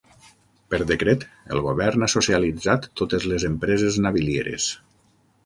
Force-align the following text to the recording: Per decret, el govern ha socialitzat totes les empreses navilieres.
Per 0.73 0.77
decret, 0.91 1.25
el 1.55 1.61
govern 1.65 2.05
ha 2.05 2.09
socialitzat 2.13 2.89
totes 3.03 3.29
les 3.33 3.47
empreses 3.53 4.01
navilieres. 4.09 4.73